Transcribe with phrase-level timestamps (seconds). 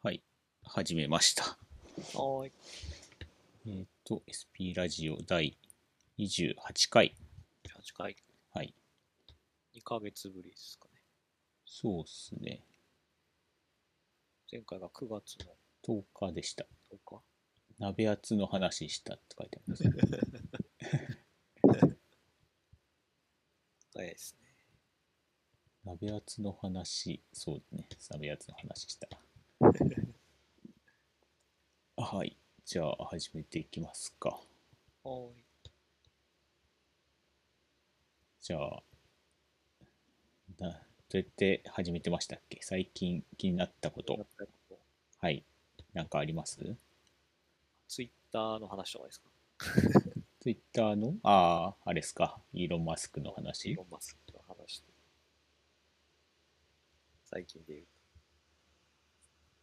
[0.00, 0.22] はい、
[0.62, 1.42] 始めました。
[1.42, 2.52] はーい。
[3.66, 5.58] えっ、と、SP ラジオ第
[6.20, 6.54] 28
[6.88, 7.16] 回。
[7.66, 8.14] 8回。
[8.54, 8.72] はい、
[9.74, 11.00] 2ヶ月ぶりですかね。
[11.66, 12.62] そうっすね。
[14.52, 16.64] 前回が9月の10日でした。
[16.92, 17.20] 10日？
[17.80, 19.82] 鍋厚の話したって書いてあります。
[23.92, 24.46] 早いですね。
[25.82, 27.88] 鍋厚の話、そうね。
[28.10, 29.08] 鍋厚の話した。
[31.96, 34.28] はい、じゃあ始めていきますか。
[35.02, 35.44] はーい。
[38.40, 38.82] じゃあ、
[40.58, 40.70] な
[41.10, 42.60] どうやって始めてましたっけ？
[42.62, 44.26] 最近気になったこと。
[45.20, 45.44] はい。
[45.92, 46.76] なんかあります？
[47.88, 49.28] ツイッターの話とかですか？
[50.40, 51.14] ツイッターの？
[51.24, 52.40] ああ、あれですか。
[52.52, 54.92] イーロン・マスクのイ話ーロンマスクの話と。
[57.24, 57.86] 最近で言う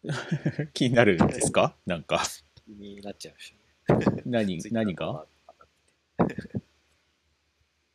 [0.74, 1.76] 気になるんですか？
[1.86, 2.20] なんか、
[2.56, 2.64] と。
[2.66, 3.54] 気になっちゃいまし
[3.88, 4.22] たね。
[4.26, 5.28] 何、 何が？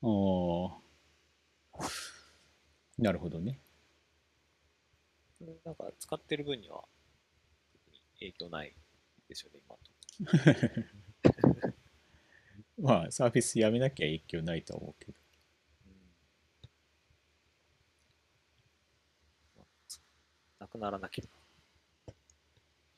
[0.03, 0.81] の
[1.73, 1.83] あ あ、
[2.99, 3.61] なるほどね。
[5.65, 6.84] なんか使ってる分には
[8.19, 8.75] 影響ない
[9.29, 9.91] ですよね、今と。
[12.79, 15.19] まあ、サービスやめなきゃ影響ないとは思うけど。
[19.56, 19.67] まあ
[20.61, 21.34] なくならなければ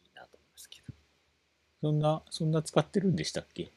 [0.05, 0.95] いいなと思いますけど。
[1.83, 3.71] そんな、そんな使ってるんでしたっけ？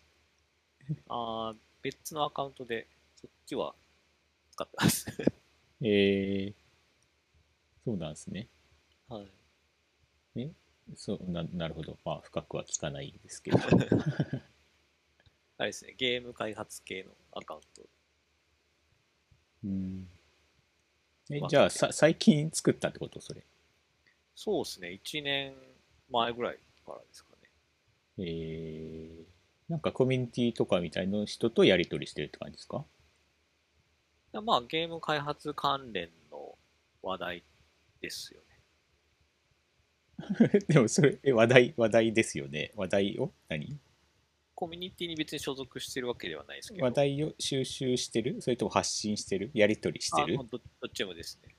[1.09, 3.73] ああ、別のアカウントで、そっちは
[4.51, 5.07] 使ってます。
[5.81, 6.55] えー、
[7.83, 8.47] そうなんですね。
[9.09, 9.27] はい。
[10.95, 11.97] そうな、なるほど。
[12.05, 13.57] まあ、深くは聞かないですけど。
[15.57, 17.81] あれですね、ゲーム開発系のアカウント。
[19.63, 20.07] うん。
[21.31, 23.19] えま、あじゃあ、さ、最近作ったってこと？
[23.19, 23.43] それ。
[24.35, 25.55] そうですね、1年
[26.09, 27.34] 前ぐらいからですかね。
[28.17, 29.25] えー、
[29.69, 32.85] なんかコミュニティとかみたいな人とやり取りしてるって感じですか？
[34.33, 36.57] でまあ、ゲーム開発関連の
[37.01, 37.43] 話題
[38.01, 38.45] ですよね。
[40.67, 42.71] でもそれ、え話題、話題ですよね？
[42.75, 43.31] 話題を？
[43.49, 43.77] 何？
[44.53, 46.85] コミュニティに別に所属してるわけではないですけど。
[46.85, 48.41] 話題を収集してる？
[48.41, 49.51] それとも発信してる？
[49.53, 50.37] やり取りしてる？
[50.39, 51.53] あどどっちもですね。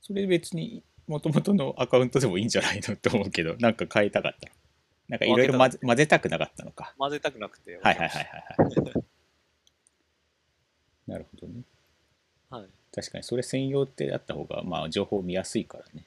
[0.00, 2.96] それ別に元々のアカウントでもいいんじゃないの？
[2.96, 4.54] と思うけど、なんか変えたかったの。
[5.08, 6.94] なんかいろいろ混ぜ混ぜたくなかったのか。
[6.98, 7.78] 混ぜたくなくて。
[7.82, 9.04] はいはいはいはいはい。
[11.06, 11.62] なるほどね。
[12.50, 12.62] はい。
[12.62, 16.04] うん確かにそれ専用ってあった方が、まあ情報見やすいからね。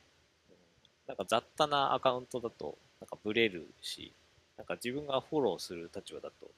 [1.08, 4.14] なんか雑多なアカウントだと、なんかブレるし、
[4.58, 6.52] なんか自分がフォローする立場だと、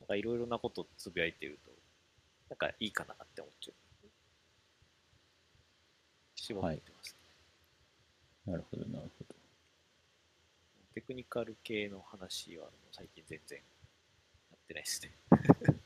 [0.00, 1.72] なんかいろいろなことつぶやいてると、
[2.50, 3.74] なんかいいかなって思っちゃう。
[6.36, 7.16] 絞ってます、
[8.46, 9.41] なるほどなるほど。
[10.94, 13.64] テクニカル系の話は最近全然や
[14.56, 15.12] ってないですね。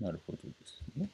[0.00, 1.10] なるほどですね。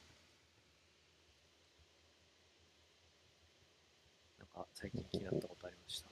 [4.39, 6.09] なんか最近気になったことありました？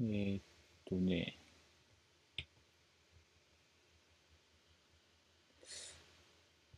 [0.00, 0.42] えーっ
[0.86, 1.38] とね。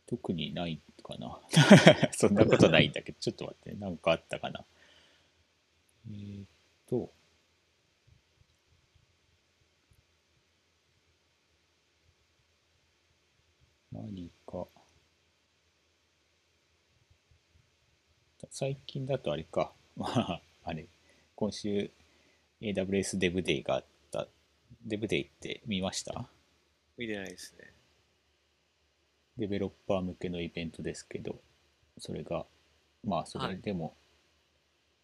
[0.05, 1.39] 特にないかな。
[2.13, 4.65] そんなことないんだけど、ちょっと待って、なんかあったかな。
[6.09, 6.47] えーっ
[6.89, 7.11] と、
[13.91, 14.67] 何か、
[18.51, 20.87] 最近だとあれか、まあ、あれ、
[21.35, 21.89] 今週
[22.61, 24.27] AWS デブデイがあった。
[24.85, 26.27] デブデイって見ました？
[26.97, 27.73] 見てないですね。
[29.37, 31.35] デベロッパー向けのイベントですけど、
[31.99, 32.45] それが、
[33.05, 33.95] まあ、それでも、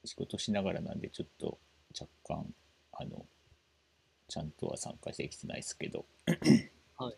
[0.05, 1.57] 仕事しながらなんで、ちょっと
[1.99, 2.53] 若干、
[2.93, 3.25] あの、
[4.27, 6.05] ちゃんとは参加できてないですけど、
[6.97, 7.15] はい。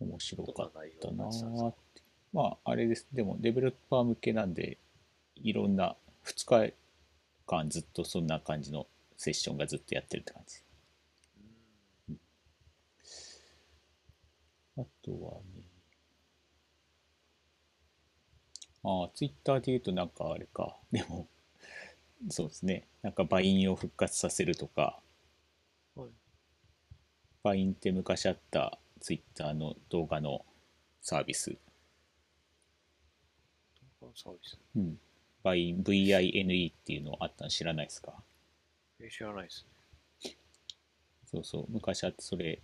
[0.00, 2.02] 面白かったなになって。
[2.32, 3.06] まあ、あれです。
[3.12, 4.78] でも、デベロッパー向けなんで、
[5.36, 6.74] いろんな、2日
[7.46, 8.86] 間ずっとそんな感じの
[9.16, 10.58] セッションがずっとやってるって感じ。
[10.58, 10.71] うん
[14.76, 15.62] あとはね、
[18.84, 20.76] ああ、ツイッターで言うとなんかあれか。
[20.90, 21.28] でも、
[22.30, 22.88] そうですね。
[23.02, 25.00] なんかバインを復活させるとか、
[25.94, 26.10] はい
[27.42, 30.44] バインって昔あったツイッターの動画の
[31.00, 31.56] サービス。
[33.98, 34.58] このサービス。
[34.76, 35.00] うん。
[35.42, 38.22] バイン、VINE っていうのあったの知らないですか？
[39.00, 39.66] え知らないです
[40.24, 40.36] ね。
[41.26, 41.66] そうそう。
[41.68, 42.62] 昔あってそれ、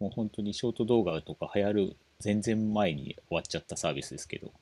[0.00, 4.52] もう本当にショート動画とか流行る全然前に終わっちゃったサービスですけど、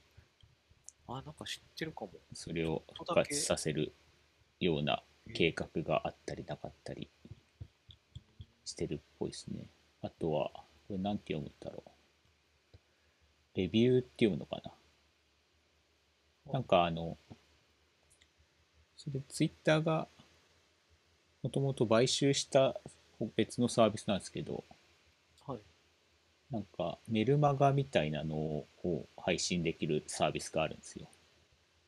[1.07, 2.11] あ、なんか知ってるかも。
[2.35, 3.93] それを復活させる
[4.61, 5.03] ような
[5.33, 7.09] 計画があったりなかったり
[8.65, 9.65] してるっぽいですね。
[10.03, 10.51] あとは、
[10.87, 11.91] これなんて読むんだろう。
[13.55, 16.53] レビューって読むのかな。
[16.53, 17.17] なんかあの、
[18.97, 20.09] それツイッターが
[21.43, 22.77] もともと買収した
[23.37, 24.78] 別のサービスなんですけど、はい。
[26.51, 28.67] なんかメルマガみたいなのを
[29.17, 31.09] 配信できるサービスがあるんですよ。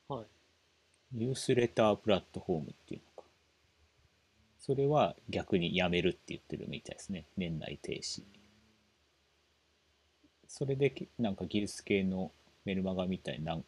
[0.09, 0.27] はい。
[1.13, 3.29] ニュースレタープラットフォームっていうのか。
[4.59, 7.25] それは逆にやめるって言ってるみたいですね。
[7.37, 8.23] 年内停止。
[10.47, 12.31] それでなんか技術系の
[12.65, 13.59] メルマガみたいな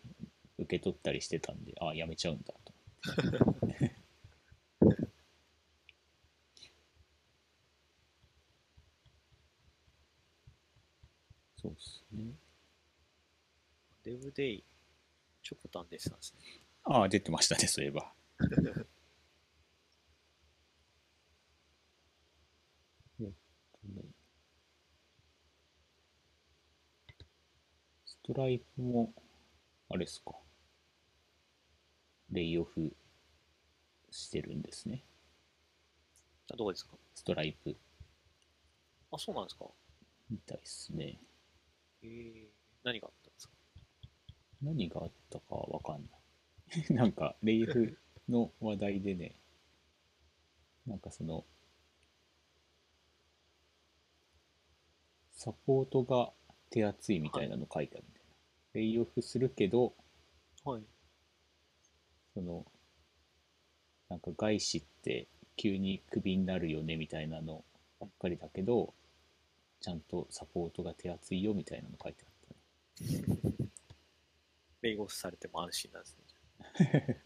[0.59, 2.73] 受け取ったりしてたんで、ああ、やめちゃうんだと
[3.43, 3.93] 思って。
[11.83, 12.35] ですね。
[14.05, 14.65] デブデイ、
[15.43, 16.41] チョコタンでしたんですね。
[16.85, 18.13] ああ、出てましたね、そういえば。
[23.21, 24.03] えっとね。
[28.05, 29.13] ストライプも、
[29.89, 30.33] あれですか。
[32.31, 32.97] レイオフ
[34.11, 35.05] してるんですね。
[36.51, 36.97] あ、どこですか？
[37.15, 37.77] ストライプ
[39.11, 39.67] あ、そうなんですか
[40.31, 41.19] みたいですね。
[42.03, 42.47] えー、
[42.85, 43.55] 何があったんですか？
[44.63, 46.09] 何があったかわかんな
[46.89, 46.95] い。
[46.95, 49.37] なんか、レイオフの話題でね、
[50.87, 51.45] なんかその、
[55.33, 56.33] サポートが
[56.71, 58.35] 手厚いみたいなの書いてあるみたいな。
[58.75, 59.95] レイオフするけど、
[60.65, 60.83] はい。
[62.35, 62.65] その、
[64.09, 67.65] なんか外資って急にクビになるよねみたいなの
[67.99, 68.95] ばっかりだけど、
[69.83, 73.69] ちゃんとサポートが手厚いよみたいなの書いてあったね。
[74.81, 76.17] レイオフされても安心なんです
[76.79, 77.21] ね。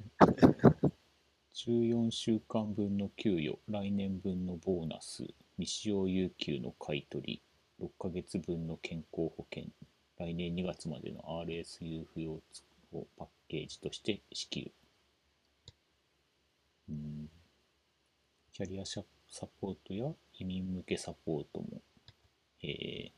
[1.54, 5.24] 14週間分の給与、来年分のボーナス、
[5.58, 7.42] 未使用有給の買い取り、
[7.82, 9.68] 6ヶ月分の健康保険、
[10.18, 12.42] 来年2月までの RSU 付与
[12.92, 14.70] をパッケージとして支給。
[16.88, 17.28] うん
[18.52, 21.82] キャリアササポートや移民向けサポートも、
[22.62, 23.10] えー、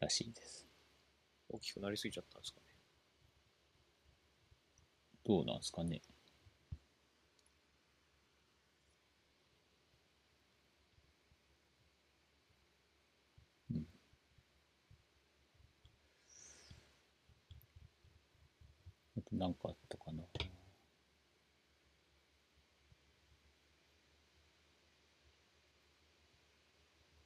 [0.00, 0.66] らしいです。
[1.48, 2.66] 大きくなりすぎちゃったんですかね。
[5.24, 6.00] どうなんですかね。
[13.70, 13.86] うん。
[19.16, 20.22] あと何かあったかな。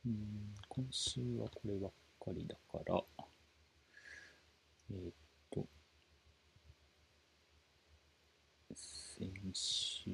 [0.06, 3.03] うん、今週はこればっかりだから、
[4.91, 5.12] えーっ
[5.50, 5.69] と、
[8.73, 10.11] 先週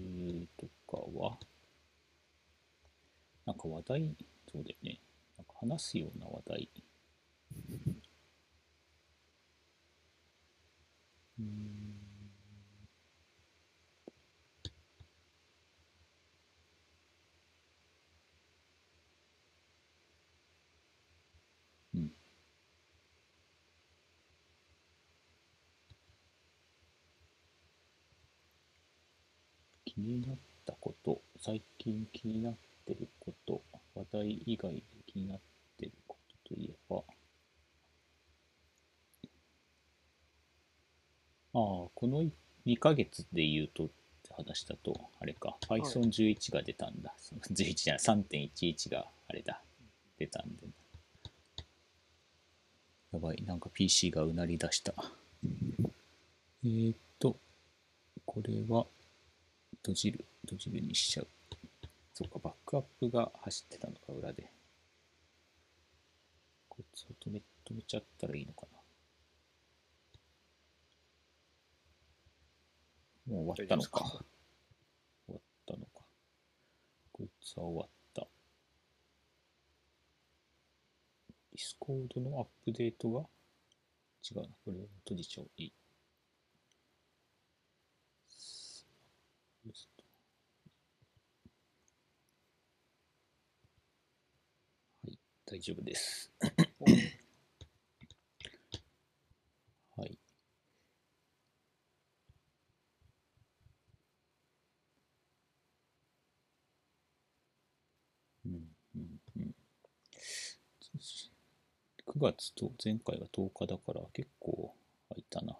[0.56, 1.38] とかは、
[3.46, 4.16] なんか話題、
[4.50, 5.00] そうだよね。
[5.38, 6.68] なんか話すような話題。
[11.38, 12.12] うーん。
[21.94, 22.12] うん。
[29.84, 33.62] 気になったこと、最近気になってること、
[33.94, 35.40] 話題以外で気になっ
[35.76, 37.04] てることといえば、
[41.54, 42.30] ああ、この
[42.66, 47.14] 2ヶ月で言うとって話だと、あれか、Python11 が出たんだ。
[47.16, 49.62] その11じゃない、3.11があれだ、
[50.18, 50.66] 出たんで。
[53.12, 54.94] やばい、なんか PC がうなり出した。
[56.64, 57.36] えーっと、
[58.26, 58.84] これは、
[59.82, 61.28] 閉じる、閉じるにしちゃう。
[62.14, 64.50] そっか、バックアップが走ってたのか、裏で。
[66.68, 68.71] こいつを止め、止めちゃったらいいのかな。
[73.32, 73.90] もう終わったのか。
[73.90, 75.90] か終わったのか。
[77.12, 78.20] こいつは終わった。
[81.52, 83.20] Discord のアップデートが？
[84.30, 84.48] 違うな。
[84.64, 85.50] これを閉じちゃおう。
[85.56, 85.72] いい。
[95.04, 96.30] はい、大丈夫です。
[99.96, 100.18] はい。
[108.44, 108.54] うん
[108.96, 109.54] うんうん。
[112.08, 114.74] 9月と前回が10日だから結構
[115.08, 115.58] 空いたな。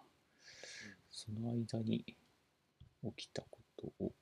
[1.11, 2.05] その間に
[3.17, 4.13] 起きたことを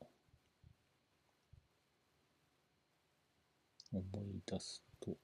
[3.92, 5.16] 思い出すと、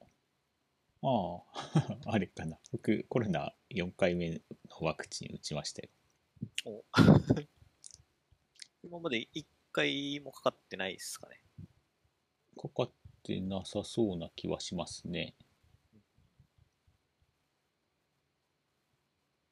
[1.01, 1.41] あ
[1.73, 2.57] あ、 あれかな。
[2.71, 4.41] 僕、コロナ4回目の
[4.81, 5.89] ワクチン打ちましたよ。
[6.65, 6.85] お
[8.83, 11.41] 今まで1回もかかってないですかね。
[12.57, 12.91] かかっ
[13.23, 15.35] てなさそうな気はしますね。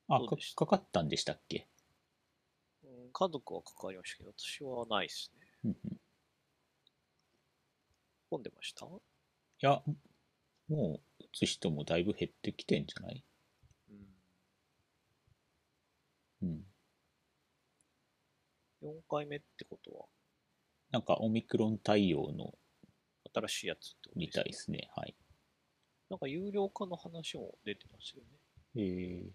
[0.08, 1.68] あ、かどうでしかかったんでしたっけ？
[2.84, 5.48] うん家族はかかりましたけど、私はないですね。
[5.66, 5.98] うんうんい
[8.30, 8.88] 混んでました？
[9.62, 9.82] や、
[10.68, 13.24] もう打つ人もだいぶ減ってきてんじゃない？
[13.90, 14.08] うん。
[16.42, 16.66] うん。
[18.84, 20.06] 4回目ってことは、
[20.92, 22.54] なんかオミクロン対応の
[23.34, 24.90] 新しいやつってことみたいですね。
[24.96, 25.16] はい。
[26.10, 28.30] なんか有料化の話も出てますよね。
[28.76, 29.32] えー、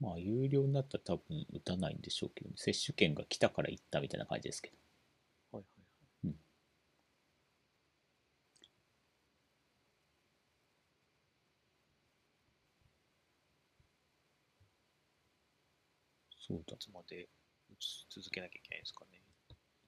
[0.00, 4.76] まあ、有料になったら多分打たないんでしょうけど、ね、接種券が来たから行ったみたいな感じですけど。
[5.58, 5.68] はいは
[6.24, 6.34] いはい。
[6.34, 6.40] うん
[16.40, 16.78] そうだい。
[16.80, 17.28] つまで
[17.70, 19.20] 打ち続けなきゃいけないんですかね。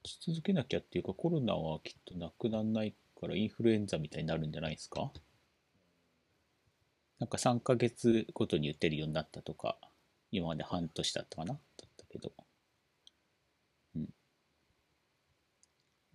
[0.05, 5.13] 打ち続けなきゃっていうか、コロナはきっとなくならないからインフルエンザみたいになるんじゃないですか？
[7.21, 9.79] なんか3ヶ月ごとに打てるようになったとか、
[10.33, 11.53] 今まで半年だったかな？
[11.55, 12.33] だったけど。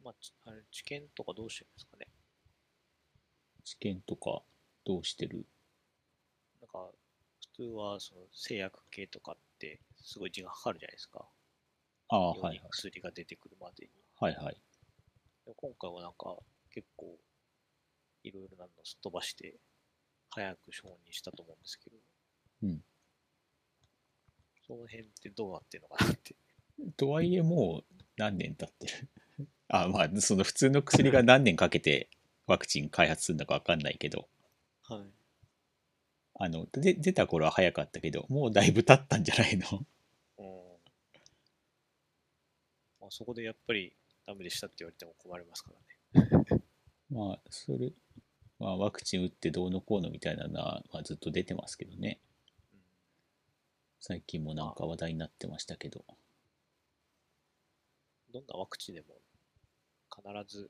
[0.04, 2.08] まあ、ちあれ、治験とかどうしてるんですかね？
[3.64, 4.42] 治験とか
[4.86, 5.46] どうしてる？
[6.62, 6.90] なんか、
[7.42, 11.26] 普通はその製薬系とかってすごい時間かかるじゃないですか。
[12.10, 12.62] ああ、はいはい。
[12.72, 13.92] 薬が出てくるまでに。
[14.20, 14.58] はいはい。
[15.46, 16.38] 今回はなんか
[16.72, 17.20] 結構
[18.24, 19.60] いろいろなのすっ飛ばして
[20.30, 21.98] 早く承認したと思うんですけど、
[22.64, 22.82] うん。
[24.68, 26.36] その辺ってどうなってるのかなって。
[26.98, 29.48] とはいえもう何年経ってる？
[29.70, 32.10] あまあその普通の薬が何年かけて
[32.46, 34.28] ワクチン開発するのか分かんないけど
[34.84, 35.06] はい。
[36.40, 39.86] あので出た頃は早かったけどもうだいぶ経ったんじゃないの？
[40.38, 40.46] うん。
[43.02, 43.96] まあ、そこでやっぱり
[44.26, 45.72] ダメでしたって言われても困りますか
[46.14, 46.64] らね。
[47.10, 47.92] まあそれ、
[48.60, 52.27] まあ、ワクチン打ってどうのこうのみたいなのは、まあ、ずっと出てますけどねうん、
[54.00, 56.06] 最近もなんか話題になってましたけど
[58.32, 59.08] どんなワクチンでも
[60.14, 60.70] 必ず、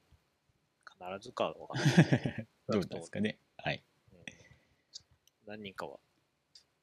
[0.86, 2.80] 必ずかはわかんないけど。
[2.80, 4.20] どうなんですかねはいうん
[5.46, 6.00] 何人かは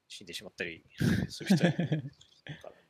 [0.08, 0.84] 死んでしまったり
[1.28, 1.76] する人いる
[2.62, 2.84] からね。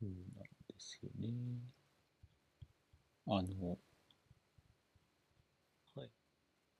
[0.00, 1.28] そうなんですよね
[3.26, 3.89] あのはい。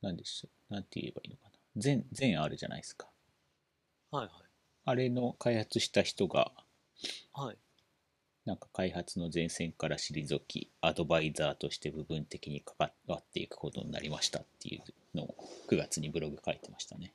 [0.02, 1.50] 何でしょうなんて言えばいいのかな。
[1.76, 3.08] 全全あるじゃないですか。
[4.10, 4.28] はい
[4.86, 6.52] あれの開発した人が
[7.34, 7.46] はい。
[7.46, 7.56] はい。
[8.46, 14.82] なんか開発の前線から退きアドバイザーとして部分的に関わっていくことになりましたっていう
[15.14, 15.34] のを
[15.68, 17.12] 9月にブログ書いてましたね、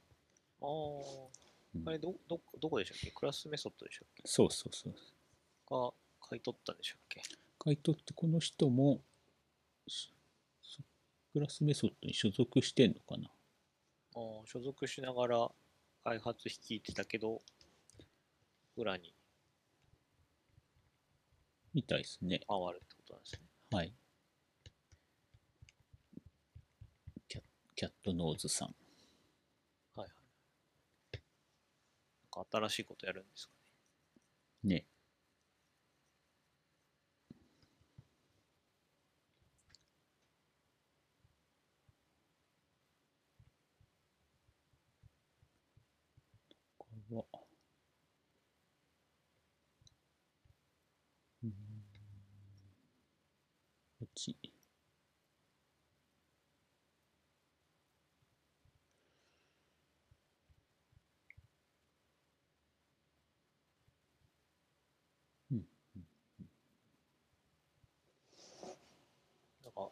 [0.61, 1.87] あうん。
[1.87, 3.11] あ、あれど、ど、どこでしたっけ？
[3.11, 4.21] クラスメソッドでしたっけ？
[4.25, 4.93] そうそうそう
[5.69, 5.91] が
[6.29, 7.21] 買い取ったんでしたっけ？
[7.65, 9.01] 書い取ってこの人も
[11.35, 13.27] クラスメソッドに所属してんのかな？
[14.15, 15.51] ああ、所属しながら
[16.05, 17.41] 開発率いてたけど、
[18.77, 19.13] 裏に
[21.73, 23.41] みたいですね回るってことなんですね。
[23.69, 23.93] はい
[27.27, 27.41] キャ
[27.75, 28.73] キャットノーズさん
[29.93, 30.09] はいはい。
[32.33, 33.51] なんか新しいことやるんですか
[34.63, 34.75] ね。
[34.75, 34.85] ね
[47.09, 47.23] 他は
[51.43, 51.51] うん
[53.99, 54.35] こっち
[69.63, 69.91] なんか、1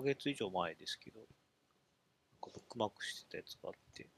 [0.00, 1.26] ヶ月以上前ですけど、なん
[2.40, 4.08] かブックマークしてたやつがあって、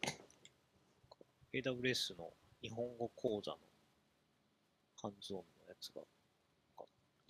[1.52, 2.32] AWS の
[2.62, 3.58] 日本語講座の
[5.00, 6.02] ハンズオンのやつが、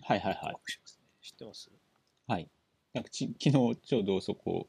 [0.01, 0.59] はいはいはいね。
[1.21, 1.69] 知ってます？
[2.27, 2.49] はい。
[2.93, 4.67] なんかち昨日ちょうどそこ、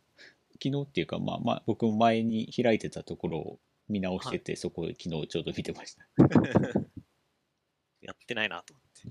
[0.63, 3.59] 昨日っていうか、まあまあ、僕も前に開いてたところを
[3.89, 6.07] 見直してて、そこを昨日ちょうど見てました。
[8.03, 9.09] やってないなと思って。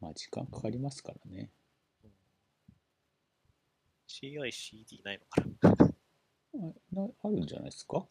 [0.00, 1.50] まあ時間かかりますからね。
[4.22, 5.88] CICD ないのかな？
[6.54, 8.06] あなあるんじゃないですか？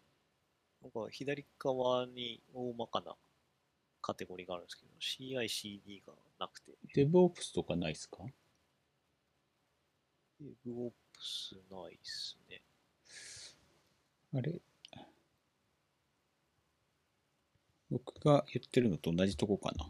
[0.82, 3.16] なんか左側に大まかな
[4.02, 8.18] カテゴリーがあるんですけど、CICD がなくて、DevOps とかないですか
[10.42, 10.92] ？DevOps
[11.72, 12.62] ないっすね。
[14.36, 14.60] あれ？
[17.90, 19.86] 僕が言ってるのと同じとこかな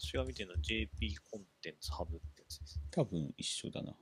[0.00, 2.80] 私が見てるのは JP コンテンツハブってやつです。
[2.90, 3.92] 多分一緒だな。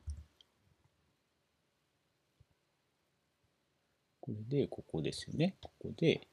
[4.26, 5.56] これで、ここですよね。
[5.62, 6.26] ここで、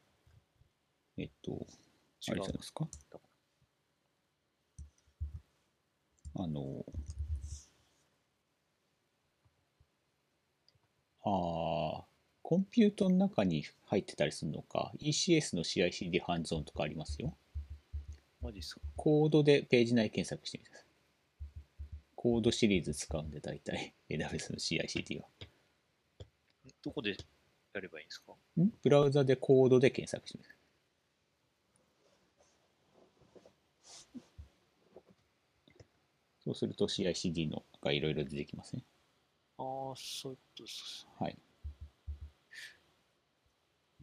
[1.17, 1.67] えっと、
[2.27, 2.88] あれじゃないですか？
[6.35, 6.83] あの、
[11.23, 12.05] ああ、
[12.41, 17.38] コンピュートの中に入ってたりするのか？ECS の CICD ハンズオンとかありますよ。
[18.41, 18.81] マジっすか？
[18.95, 20.88] コードでページ内検索してみてください。
[22.15, 25.27] コードシリーズ使うんで、大体 AWS の CICD は。
[26.81, 27.15] どこで
[27.74, 28.34] やればいいんですか？
[28.62, 28.70] ん？
[28.84, 30.63] ブラウザでコードで検索してみてください。
[36.44, 38.84] そうすると CICD のがいろいろ出てきますね。
[39.58, 41.08] ああ、そういうことです。
[41.20, 41.38] はい。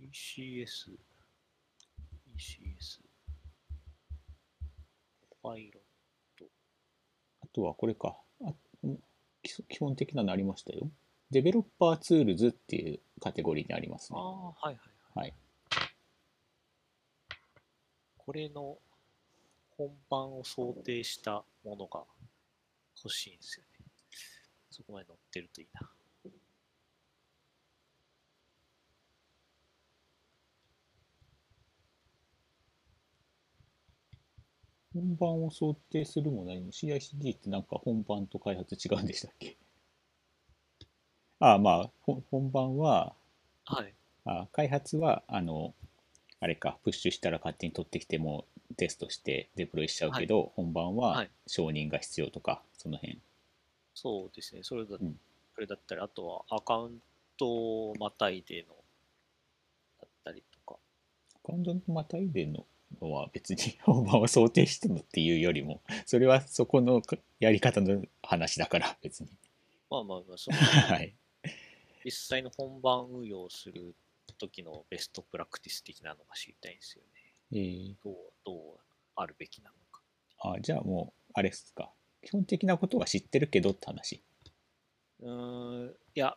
[0.01, 0.97] ECS、
[2.37, 3.01] ECS、
[5.43, 5.81] パイロ
[7.43, 8.17] あとはこれか。
[8.45, 8.53] あ
[9.43, 10.91] 基本的なのありましたよ。
[11.31, 14.25] Developer Tools っていうカテゴリーにありますああ、ね。
[14.61, 14.77] はいはい
[15.15, 15.27] はい。
[15.27, 15.35] はい。
[18.17, 18.79] これの
[19.77, 22.05] 本番を想定したものが
[23.03, 23.87] 欲しいんですよね。
[24.71, 25.91] そこまで載ってるといいな。
[34.95, 39.57] 本番を想定するも何も CICD ってなんか本番と開発違うんでしたっけ？
[41.41, 43.15] ああまあほ本番は
[43.65, 43.95] はい。
[44.25, 45.75] あ開発はあの
[46.41, 48.45] あれかプッシュしたら勝手に取ってきても
[48.77, 53.19] テストしてデプロイしちゃうけど、本番ははい承認が必要とかその辺
[53.95, 54.63] そうですね。
[54.63, 55.19] それだ、うん
[55.55, 57.03] それだったり、あとはアカウン
[57.37, 58.75] トをまたいでの、
[60.01, 60.79] だったりとか。
[61.45, 62.65] アカウントのまたいでの
[63.01, 67.03] のは別に 本番を想定してのっていうよりもそれはそこの
[67.39, 69.29] やり方の話だから別に
[69.91, 71.15] まあまあまあ、その はい
[72.05, 73.95] 実際の本番運用する
[74.39, 77.35] 時のベストプラクティス的なのが知りたいんですよね。
[77.53, 78.57] えーどう、どう
[79.17, 80.01] あるべきなのか。
[80.43, 81.91] あじゃあもうあれっすか
[82.23, 84.23] 基本的なことは知ってるけどって話
[85.21, 86.35] うーん、いや、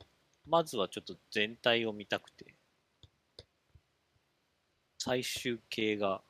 [0.48, 2.54] まずはちょっと全体を見たくて、
[4.98, 6.22] 最終形が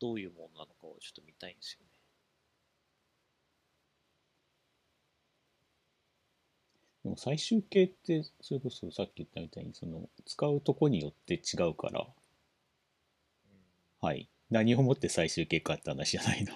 [0.00, 1.93] どういうものなのかをちょっと見たいんですよね。
[7.04, 12.00] でも最終形ってそれこそさっき言ったみたいにその使うとこによって違うから。
[12.00, 12.08] うん。
[14.00, 14.28] はい。
[14.50, 16.54] 何をもって最終形かって話じゃないの。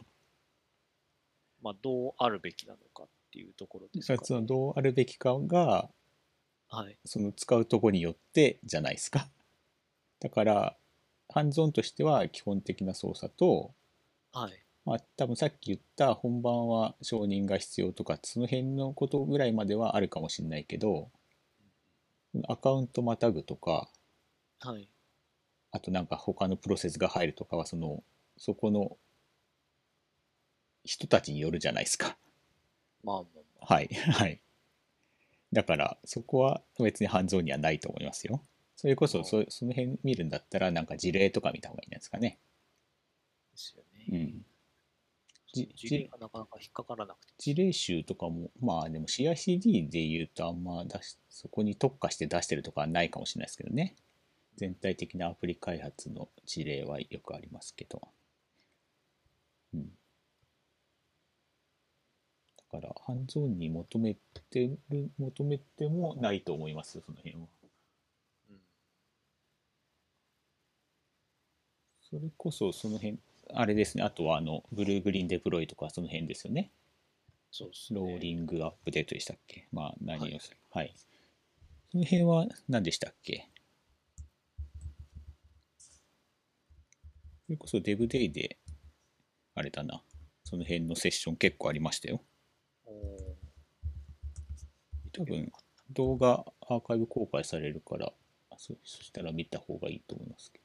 [1.63, 5.91] まあ、どうあるべきなのかっていうところですか、そのどうあるべきかが
[6.71, 6.99] はい。
[7.05, 9.29] その使うとこによってじゃないですか。
[10.21, 10.77] だから
[11.29, 13.75] ハンズオンとしては基本的な操作と
[14.33, 14.65] はい。
[14.89, 21.11] まあ多分さっき言った本番は承認が必要とかその辺のことぐらいまではあるかもしれないけど
[22.49, 23.89] アカウントまたぐとか
[24.61, 24.89] はい。
[25.71, 28.03] あとなんか他のプロセスが入るとかはその
[28.39, 28.97] そこの
[30.85, 32.17] 人たちによるじゃないですか。
[33.05, 33.25] まあまあ
[33.61, 33.75] まあ。
[33.75, 34.41] はいはい。
[35.53, 38.43] だからそこは別にハンズオンにはないと思いますよ。
[38.77, 42.39] それこそそその辺見るんだったらなんか事例とか見た方がいいんですかね。
[43.53, 44.07] ですよね。
[44.11, 44.48] うん。
[45.53, 47.33] じ事例がなかなか引っかからなくて。
[47.39, 53.97] 事例集とかもまあでも CICD で言うとあんま出しそこに特化して出してるとかはないかもしれないですけどね。
[54.57, 58.03] 全体的なアプリ開発の事例はよくありますけど。
[59.73, 59.89] うん。
[62.71, 64.17] だから、ハンズオンに求め
[64.51, 67.47] てる、求めてもないと思います、その辺は。
[68.51, 68.59] うん。
[72.03, 73.19] それこそ、その辺、
[73.55, 76.71] あれですね、あとは、あの、ブルーグリーンデプロイとか、その辺ですよね。
[77.51, 78.01] そうですね。
[78.01, 79.67] ローリングアップデートでしたっけ？
[79.73, 80.57] まあ、何をする。
[80.71, 80.95] ははい。
[81.91, 83.49] その辺は何でしたっけ？
[87.47, 88.59] それこそ DevDay で、
[89.55, 90.03] あれだな。
[90.45, 92.23] その辺のセッション結構ありましたよ。
[95.13, 95.51] 多分、
[95.91, 98.13] 動画アーカイブ公開されるから、
[98.59, 100.65] そそしたら見た方がいいと思いますけど。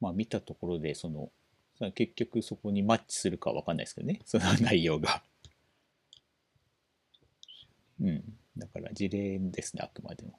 [0.00, 1.30] まあ、見たところで、その、さ
[1.94, 5.22] 結局そこにマッチするかわかんないですけどね、 その内容が。
[8.00, 8.38] うん。
[8.56, 10.38] だから事例ですね、あくまでも。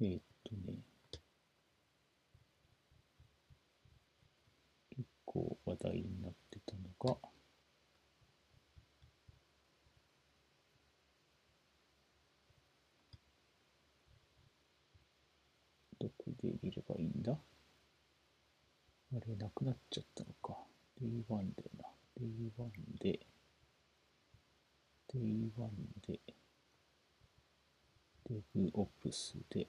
[0.00, 0.78] えーっとね。
[4.88, 7.18] 結構話題になってたのが、
[15.98, 17.36] どこで入れればいいんだ？
[19.16, 20.58] あれ、なくなっちゃったのか。
[21.00, 21.84] Day1 だよな。
[22.20, 23.20] Day1 で、
[25.14, 25.70] Day1
[26.06, 26.20] で、
[28.28, 29.68] DevOps で、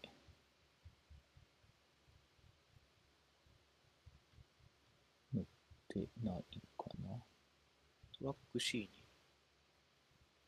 [5.33, 5.45] 載っ
[5.89, 6.43] てない
[6.77, 7.09] かな。
[8.17, 8.89] トラック C に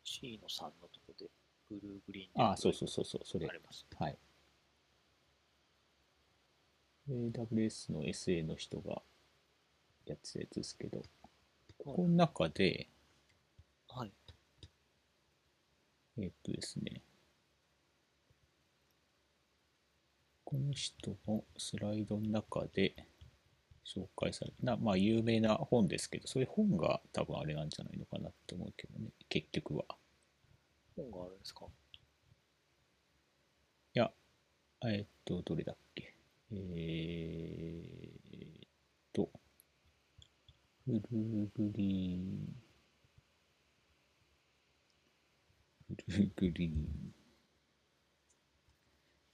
[0.04, 1.30] C の3のとこで
[1.70, 3.54] ブルーグリーンああ、そうそうそうそう、それあ。
[3.54, 3.98] りますね。
[4.00, 4.18] はい。
[7.10, 9.02] AWS の SA の人が
[10.06, 11.02] やってたやつですけど、
[11.78, 12.90] ここの中で、
[13.88, 14.12] はい。
[16.20, 17.02] えっとですね、
[20.44, 22.96] この人のスライドの中で
[23.86, 29.86] 紹介されな、まあ有名な本ですけど、そういう本が多分あれなんじゃないのかなって思うけどね、結局は。
[30.96, 31.66] 本があるんですか？
[33.94, 34.12] いや、
[34.86, 36.17] えっと、どれだっけ？
[36.50, 38.70] えーっ
[39.12, 39.30] と、
[40.86, 42.56] ブルーグリーン、
[45.90, 47.14] ブルーグリーン、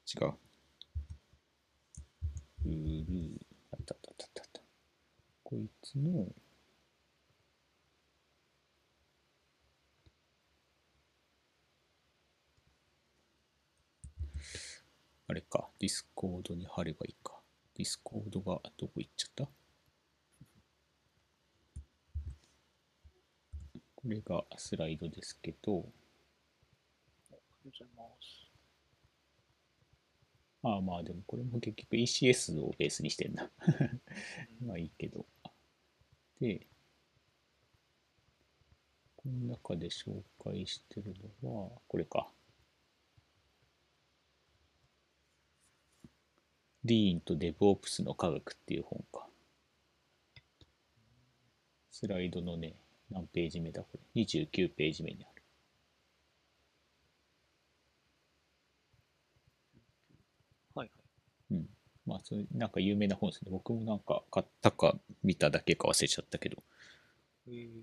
[0.08, 0.34] 違う。
[2.64, 3.38] ブルー、
[3.72, 4.62] あったあったあったあった。
[5.44, 6.28] こいつの、
[15.34, 17.34] あれか、 Discord に貼ればいいか。
[17.76, 19.46] Discord がどこ行っちゃった？
[23.96, 25.82] これがスライドですけど、あ
[27.32, 28.52] りがとうございます。
[30.62, 33.50] ああまあでもこれも結局 ECS をベースにしてんな。
[34.64, 35.26] まあいいけど。
[36.40, 36.68] で、
[39.16, 42.30] この中で紹介してるのは、これか。
[46.86, 49.28] リーンと DevOps の科学っていう本か。
[51.92, 52.76] スライドのね、
[53.10, 55.44] 何ページ目だこれ？29ページ目にある。
[60.76, 60.94] はいは
[61.52, 61.54] い。
[61.54, 61.70] うん。
[62.06, 63.52] まあ、それ、なんか有名な本ですね。
[63.52, 66.58] 僕もなんか買ったか見ただけか忘れちゃったけど。
[67.48, 67.82] えー、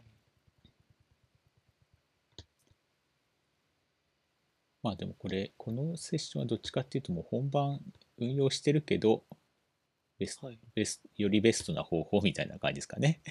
[4.83, 7.81] まあでもこれ、このセッションはどっちかっていうともう本番
[8.21, 9.25] 運用してるけど、
[10.19, 10.59] ベスト、はい。
[10.75, 13.23] ベスト、よりベストな方法みたいな感じですかね。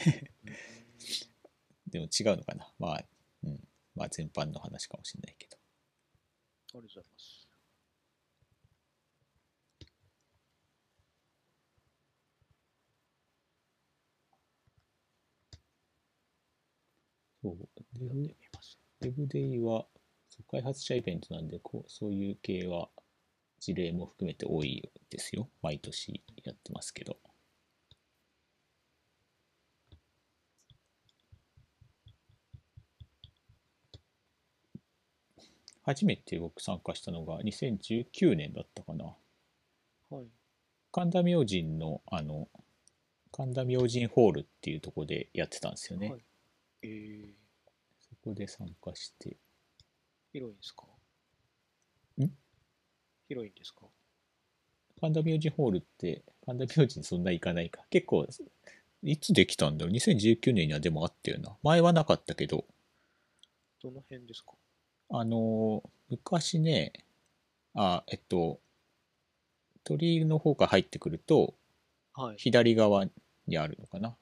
[0.45, 0.49] う
[1.89, 2.71] んでも違うのかな。
[2.79, 3.05] まあ、
[3.43, 3.67] うん。
[3.95, 5.57] まあ全般の話かもしれないけど。
[5.57, 7.49] ありがとうございます。
[17.41, 17.69] そう。
[19.01, 19.27] デブ。
[19.27, 19.85] デイは
[20.51, 22.89] 開発者イベントなんでこう、そういう系は
[23.59, 25.49] 事例も含めて多いですよ。
[25.61, 27.17] 毎年やってますけど。
[35.83, 39.15] 初めて僕参加したのが2019年だったかな。
[40.09, 40.27] はい。
[40.91, 42.47] 神田明神のあの、
[43.31, 46.11] 神田明神ホールっていうところでやってたんですよね。
[46.11, 46.21] はい
[46.81, 47.27] えー、
[47.99, 49.37] そこで参加して、
[50.31, 50.85] 広いんですか？
[50.85, 50.98] ん
[53.29, 53.85] 広いんですか？
[54.99, 57.85] 神田明神ホールって、神田明神そんな行かないか。
[57.89, 58.27] 結構、
[59.03, 61.55] いつできたんだろう ?2019 年にはでもあったよな。
[61.63, 62.65] 前はなかったけど、
[63.81, 64.53] どの辺ですか？
[65.11, 66.91] あのー昔ね、
[67.75, 68.59] あ、えっと、
[69.83, 71.53] 鳥居の方から入ってくると、
[72.13, 72.35] はい。
[72.37, 73.05] 左側
[73.47, 74.17] にあるのかな。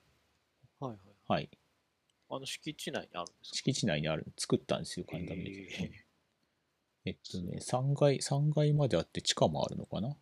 [0.81, 0.99] はいはい。
[1.27, 1.49] はい。
[2.29, 3.55] あの敷地内にあるんですか？
[3.55, 5.55] 敷地内にある、作ったんですよ、神田明神。
[5.55, 5.91] え
[7.07, 10.17] えっとね、3階、3階まであって地下もあるのかな？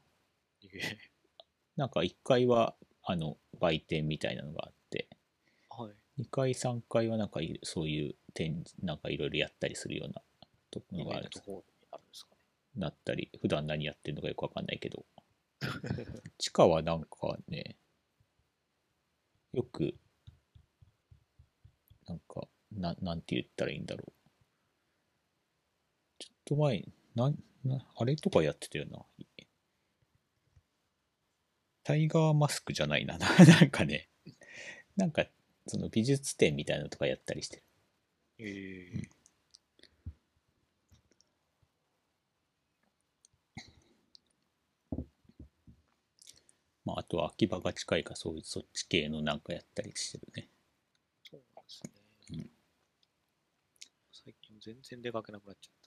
[1.75, 5.95] なんか1階は、あの、売店みたいなのがあって、ーはい。
[6.21, 10.21] 2階、3階はなんかいそういう展示、なんかいろいろやったりするような
[10.69, 11.63] とこイろがあるんですかね。
[12.75, 15.05] なったり、普段何やってるのかよくわかんないけど、
[16.37, 17.77] 地下はなんかね、
[19.53, 19.95] よく、
[22.05, 24.24] なんか、ななんて言ったらいいんだろう。
[26.45, 28.99] と前、なん、なあれとかやってたよな。
[31.83, 33.17] タイガーマスクじゃないな。
[33.19, 34.09] なんかね、
[34.95, 35.25] なんか、
[35.67, 37.63] その美術展みたいなのとかやったりしてる。
[38.39, 39.09] ええ
[46.85, 50.49] まあ、あとは秋葉が近いか、そういうそっち系のなんかやったりしてるね。
[51.23, 51.91] そうですね。
[52.31, 52.51] うん
[54.11, 55.84] 最近全然出かけなくなっちゃっ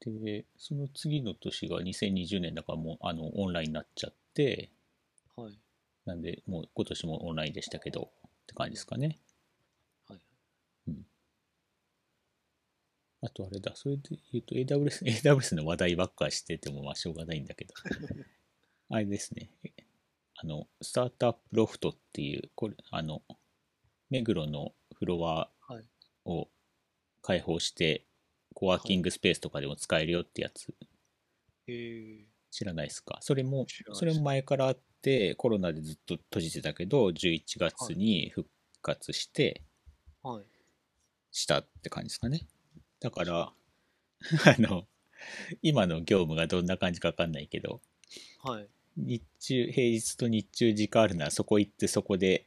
[0.00, 0.12] で。
[0.12, 4.70] で、その次の年が2020年だからもう、あの、オンラインになっちゃって、
[5.36, 5.58] はい。
[6.06, 9.18] なんで、もう今年もオンラインでしたけど、って感じですかね。
[10.08, 10.20] はい。
[13.20, 17.74] あとあれだ、それで言うと AWS、AWS の話題ばっかしててもまあしょうがないんだけど、
[18.90, 19.72] あれですね、え
[20.36, 23.22] あの、スタートアップロフトっていう、これ、あの、
[24.08, 25.84] 目黒のフロアはい。
[26.24, 26.48] を
[27.22, 28.04] 開放して、
[28.58, 30.74] コワーキングスペースとかでも使えるよってやつ、
[31.68, 33.18] ええ知らないですか？
[33.20, 38.48] それもそれも前からあってコロナでずっと閉じてたけど11月に復
[38.82, 39.62] 活して
[40.24, 40.44] はい。
[41.30, 42.48] したって感じですかね。
[42.98, 43.52] だから
[44.46, 44.88] あの
[45.62, 47.80] 今の業務がどんな感じか分かんないけど
[48.42, 48.68] はい。
[48.96, 52.46] 日中平日と日中時間あるならそこ行ってそこで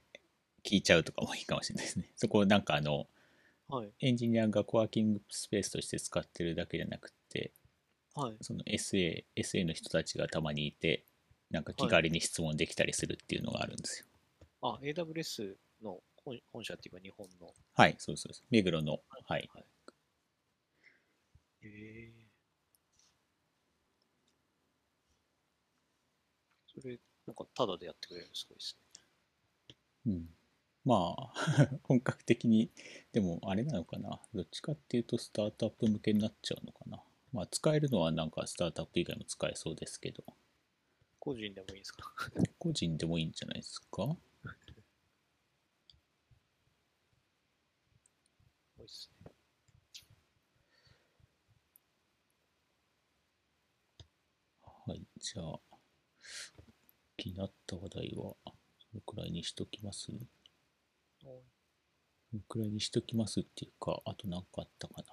[0.63, 2.11] 聞いちゃうとかもいいかもしれないですね。
[2.17, 3.07] そこなんかあの
[3.71, 3.89] はい。
[4.01, 7.53] エンジニアがコワーキングスペースとして使ってるだけじゃなくて
[8.15, 8.37] はい。
[8.41, 11.05] その SA, SA の人たちがたまにいて
[11.49, 14.05] なんか気軽に質問できたりするっていうのがあるんですよ
[14.61, 17.51] あ、AWS の本本社っていうか日本の。
[17.73, 18.43] はい、そうそうです。
[18.51, 19.49] 目黒の、はい。
[19.53, 19.65] はい。
[21.63, 22.31] ええ
[26.67, 28.77] それ、なんか、タダでやってくれるのすごいです
[30.05, 30.13] ね。
[30.13, 30.29] うん。
[30.85, 31.33] まあ、
[31.83, 32.69] 本格的に、
[33.13, 34.19] でもあれなのかな。
[34.33, 37.03] どっちかっていうとスタートアップ向けになっちゃうのかな。
[37.33, 40.23] まあ、使えるのはなんかスタートアップ以外も使えそうですけど、
[41.19, 42.13] 個人でもいいですか？
[42.59, 44.17] 個人でもいいんじゃないですか？
[48.65, 49.31] すごいですね。
[54.63, 55.59] はい、じゃあ、
[57.15, 58.35] 気になった話題は、
[58.77, 60.11] そのくらいにしときます？
[61.21, 61.27] そ
[62.35, 65.05] のくらいにしときますっていうか、あと何かあったかな。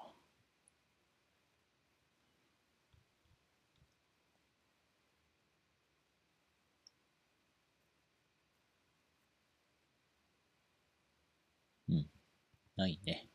[11.88, 12.06] うん。
[12.76, 13.30] ないね。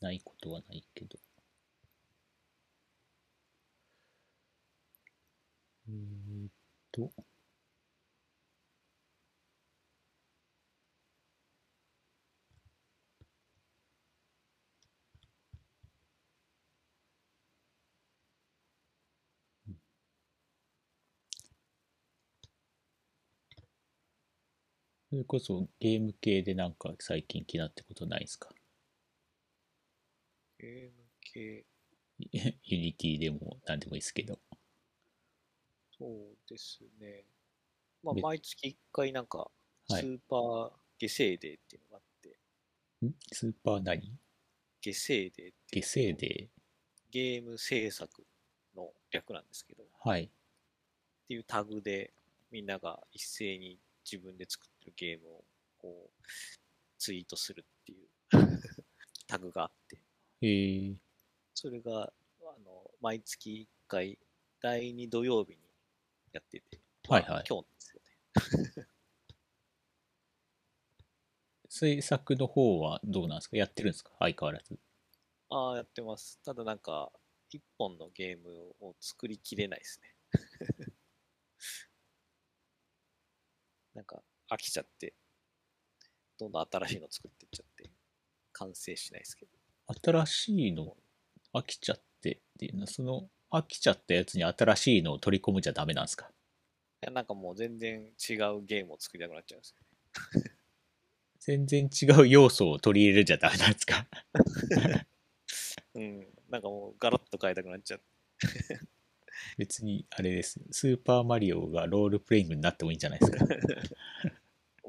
[0.00, 1.18] ないことはないけど。
[5.88, 6.50] えーっ
[6.92, 7.12] と。
[25.10, 28.54] それこそゲーム系でなんか最近気になってことないですか？
[30.58, 31.66] ゲーム系、
[32.64, 34.40] Unity でも何でもいいですけど。
[35.98, 37.24] そうですね。
[38.02, 39.50] まあ、で毎月1回なんか、
[39.86, 42.38] スはいーパーゲ制デーっていうのがあって、
[43.04, 43.14] ん？
[43.32, 44.18] スーパー何？
[44.82, 46.50] ゲ制デーっていう下生デ
[47.10, 48.26] ゲーム制作
[48.74, 50.08] の略なんですけど、っー。
[50.08, 50.32] はい。
[51.28, 52.12] ていうタグで
[52.50, 55.44] みんなが一斉に自分で作ってるゲームを
[55.78, 56.22] こう
[56.98, 58.08] ツイートするっていう
[59.26, 59.98] タグがあって、
[60.42, 60.94] えー、
[61.54, 62.12] それが
[62.42, 64.18] あの毎月1回
[64.60, 65.58] 第2土曜日に
[66.32, 68.00] やってて、はいはいまあ今日ですよ
[68.76, 68.86] ね。
[71.72, 73.56] 制作の方はどうなんですか？
[73.56, 74.10] やってるんですか？
[74.18, 74.78] 相変わらず。
[75.50, 76.38] ああ、やってます。
[76.44, 77.10] ただなんか、
[77.50, 80.14] 一本のゲームを作りきれないですね。
[83.94, 85.14] なんか、飽きちゃって、
[86.38, 87.90] どんどん新しいの作っていっちゃって、
[88.52, 89.52] 完成しないですけど。
[90.02, 90.96] 新しいの
[91.52, 96.26] 飽きちゃってっていうのは、その飽きちゃったやつに新しいのを取り込むじゃダメなんですか？
[97.02, 99.74] いや、なんかもう全然違うゲームを作りたくなっちゃうんです
[100.34, 100.50] よね。
[101.40, 104.06] 全然違う要素を取り入れるじゃダメなんですか？
[105.94, 106.26] うん。
[106.50, 108.04] なんかもうガラッと変えたくなっちゃって。
[109.56, 110.60] 別にあれです。
[110.70, 113.46] スーパーマリオがロールプレイングになってもいいんじゃないですか？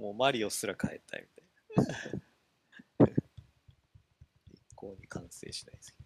[0.02, 1.28] もうマリオすら変えたい
[1.78, 3.14] みたいな。
[4.52, 5.98] 一向に完成しないですけ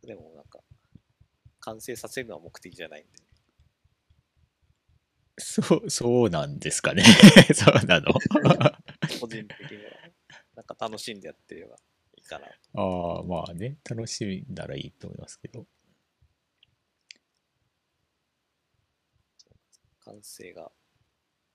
[0.00, 0.08] ど。
[0.08, 0.60] でもなんか、
[1.60, 3.10] 完成させるのは目的じゃないんで、
[5.38, 7.04] そう、そうなんですかね。
[7.54, 8.14] そうなの
[9.20, 9.90] 個人的には、
[10.54, 11.76] なんか楽しんでやってれば
[12.16, 12.46] いいかな。
[12.46, 15.66] ああ、まあね、楽しみならいいと思いますけど。
[20.00, 20.72] 完成が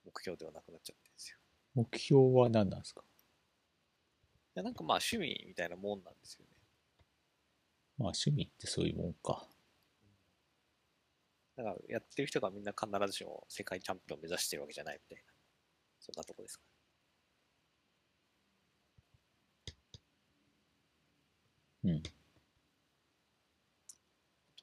[0.07, 1.37] 目標ではなくなっちゃってるんですよ。
[1.75, 3.01] 目標は何なんですか？
[3.01, 3.03] い
[4.55, 6.51] やなんかまあ趣味みたいなもんなんですよね。
[7.97, 9.47] まあ趣味ってそういうもんか。
[11.57, 15.33] だからやってる人がみんな必ずしも世界チャンピオンを目指してるわけじゃないみたいな、
[15.99, 16.63] そんなとこですか。
[21.83, 22.01] うん。
[22.01, 22.11] と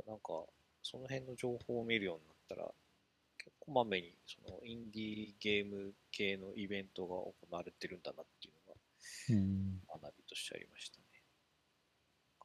[0.07, 0.45] なんか、
[0.83, 2.71] その辺の情報を見るようになったら、
[3.45, 8.55] 結構まめにそのインディーゲーム系のイベントが行われてるんだなっていう
[9.35, 9.81] のうん。
[9.87, 11.05] が学びとしてありましたね。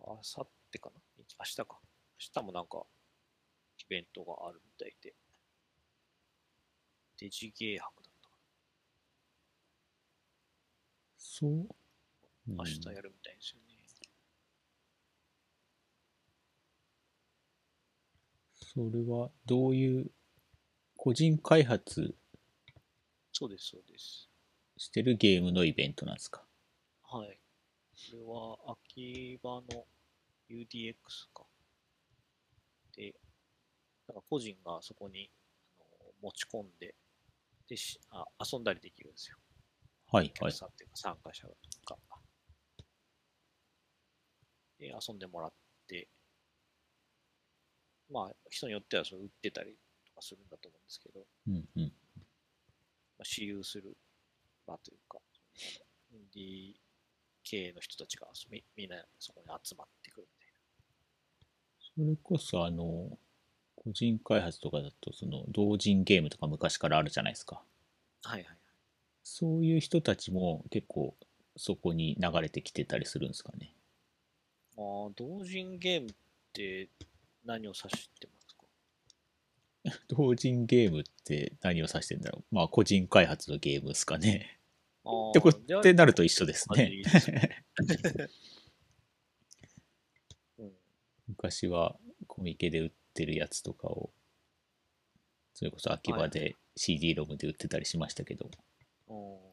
[0.01, 0.99] あさってかな？
[1.17, 1.65] 明日か。
[1.69, 2.85] 明日もなんか
[3.79, 5.13] イベントがあるみたいで。
[7.17, 8.35] デジゲー博だったか
[11.17, 11.49] そう。
[12.49, 12.63] うんな。
[12.63, 13.65] 明日やるみたいですよね。
[18.61, 20.11] それはどういう
[21.01, 22.13] 個人開発
[23.31, 24.29] そうです、そうです。
[24.75, 26.43] してるゲームのイベントなんですか？
[27.03, 27.39] はい。
[28.11, 29.87] これは秋葉の
[30.49, 30.95] UDX
[31.33, 31.45] か。
[32.97, 33.15] で、
[34.09, 35.31] なんか個人がそこに
[35.79, 36.93] あの持ち込んで
[37.69, 39.37] でしあ、遊んだりできるんですよ。
[40.11, 40.51] はいはい。
[40.51, 41.55] っていうか参加者が。
[44.77, 45.53] で、遊んでもらっ
[45.87, 46.09] て、
[48.11, 49.88] まあ、人によってはそれ売ってたりと
[50.19, 51.83] かするんだと思うんですけど、うんうん。
[51.83, 53.95] まあ、私有する
[54.67, 55.19] 場というか、
[56.11, 56.75] インディー
[57.43, 62.05] 系の人たちがみみんなそこに集まってくるみたいな。
[62.05, 63.17] それこそあの、
[63.75, 67.63] 個人開発とかだとその同人ゲームとか昔からあるじゃないですか。
[68.23, 68.57] はいはいはい。
[69.23, 71.15] そういう人たちも結構
[71.55, 73.73] そこに流れてきてたりするんですかね。
[74.75, 76.13] まあ、同人ゲームっ
[76.53, 76.89] て
[77.45, 78.38] 何を指してます？
[78.38, 78.38] か
[80.09, 82.55] 同人ゲームって何を指してんだろう？
[82.55, 84.59] まあ個人開発のゲームですかね。
[85.31, 87.01] ってこってなると一緒ですね。
[91.27, 91.95] 昔は
[92.27, 94.11] コミケで売ってるやつとかを
[95.53, 98.49] それこそ秋葉で CD ロムで売ってたりしましたけど、
[99.07, 99.49] うん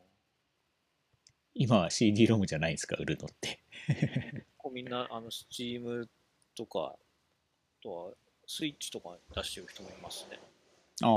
[1.58, 2.96] 今は CD ロムじゃないんですか？
[2.96, 3.60] 売るのって。
[4.58, 6.06] こうみんな、あの、スチーム
[6.54, 8.12] とか、あとは、
[8.46, 10.38] スイッチとか出してる人もいますね。
[11.02, 11.08] ああ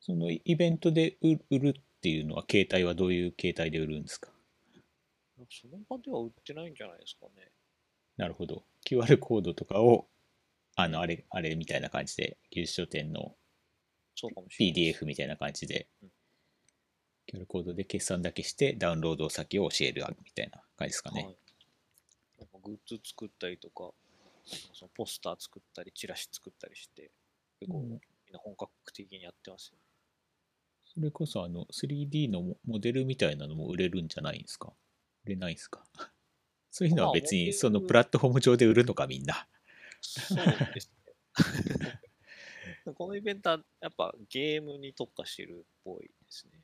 [0.00, 4.30] そのイベントで売売るっていうのは携帯はどういう携帯で売るんですか？
[5.50, 7.50] その場では売ってないんじゃないですかね。
[8.16, 10.06] なるほど QR コードとかを
[10.74, 13.34] あのあれあれみたいな感じで技術書店の。
[14.60, 16.10] PDF みたいな感じでうん
[17.26, 21.36] QR コードで決算だけしてダウンロード先を教えるみたいな感じですかね、はい。
[22.38, 23.90] なんかグッズ作ったりとか、
[24.44, 27.10] そのポスター作ったり、チラシ作ったりして、
[27.60, 27.88] 結構うん。
[27.90, 27.98] みん
[28.32, 29.78] な本格的にやってますよ。
[30.94, 34.72] それこそあの 3D のモモデルみたいなのも売れるんじゃないんですか？
[35.24, 35.84] 売れないんですか？
[36.70, 39.48] そういうのは別にそのプラットフォーム上で売るのかみんな。
[40.00, 40.38] そう
[40.74, 40.90] です
[41.86, 42.00] ね。
[42.94, 46.60] このイベントはやっぱゲームに特化してるっぽいですね。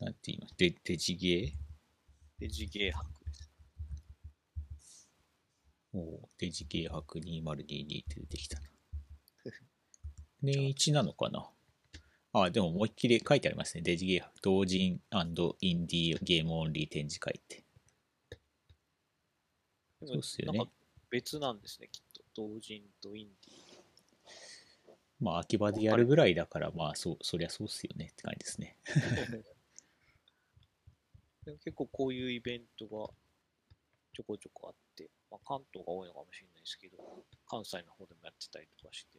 [0.00, 0.54] なんて言います？
[0.56, 1.52] デデジゲ
[2.38, 3.17] デジゲー博
[5.92, 8.68] おうデジゲー博2022って出てきたな。
[10.42, 11.50] 年一なのかな？
[12.32, 13.82] あ、でも思いっきり書いてありますね。
[13.82, 15.00] デジゲー博同人
[15.60, 17.64] インディーゲームオンリー展示会って。
[20.00, 20.72] でそうっすよねなんか
[21.10, 22.22] 別なんですね、きっと。
[22.34, 23.58] 同人とインディ
[25.20, 28.76] まあ、秋葉でやるぐらいだから、まあ、そう、そりゃそうっすよねって感じですね。
[31.44, 33.12] でも結構こういうイベントが
[34.12, 34.78] ちょこちょこあって、
[35.30, 36.96] まあ、関東が多いのかもしれないですけど、
[37.46, 39.18] 関西の方でもやってたりとかして、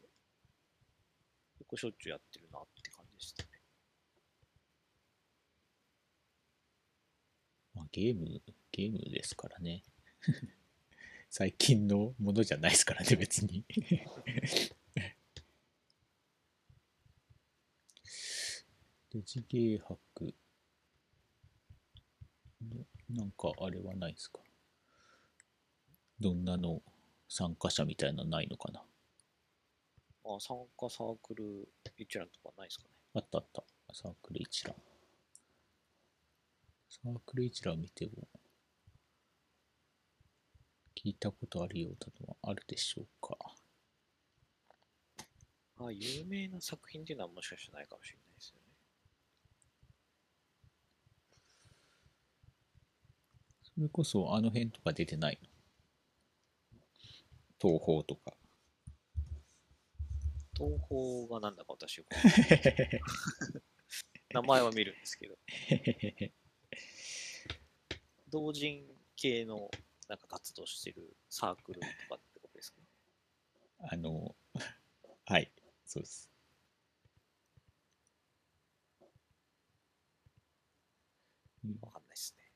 [1.60, 3.50] 結構しょっちゅうやってるなって感じでしたね。
[7.76, 8.42] まあ、ゲーム、
[8.72, 9.84] ゲームですからね。
[11.30, 13.64] 最近のものじゃないですからね、別に。
[19.12, 20.00] デジゲー博
[23.10, 24.40] なんかあれはないですか？
[26.20, 26.82] どんなの
[27.28, 28.82] 参加者みたいなのないのかな？
[30.26, 31.68] まあ、参加サークル
[31.98, 32.90] 一覧とかないですかね。
[33.16, 33.64] あったあった。
[33.94, 34.76] サークル一覧。
[36.90, 38.28] サークル一覧見ても、
[40.96, 43.38] 聞いたことあるようだのはあるでしょうか？
[45.78, 48.62] ああ、有名な作品っていうのはもしかしたらないかもしれないですよね。
[53.64, 55.48] それこそあの辺とか出てないの？
[57.62, 58.36] 東宝とか。
[60.56, 62.04] 東宝がなんだか私
[64.32, 65.38] 名前は見るんですけど、
[68.30, 68.86] 同人
[69.16, 69.72] 系の
[70.08, 72.82] なんか活動してるサークルとかってことですか？
[73.92, 74.36] あの、
[75.26, 75.52] はい、
[75.86, 76.30] そうです。
[81.64, 82.50] うんわかんないですね。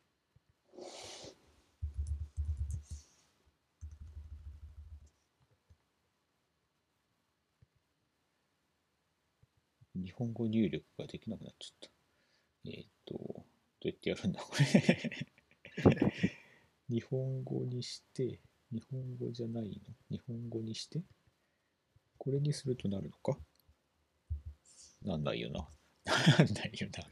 [10.04, 12.70] 日本語入力ができなくなっちゃった。
[12.70, 13.44] えっ、と、ど
[13.86, 14.64] うやってやるんだ、これ。
[16.90, 18.40] 日本語にして、
[18.72, 19.96] 日本語じゃないの？
[20.10, 21.02] 日本語にして、
[22.18, 23.38] これにするとなるのか？
[25.02, 25.68] なんないよな。
[26.38, 27.04] なんないよな。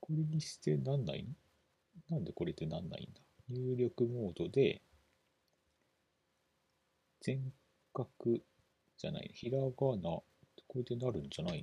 [0.00, 1.34] これにしてなんないの？
[2.10, 3.20] なんでこれってなんないんだ？
[3.48, 4.82] 入力モードで、
[7.20, 7.52] 全
[7.92, 8.08] 角
[8.96, 10.22] じゃない、ひらがな、
[10.74, 11.62] これでなるんじゃない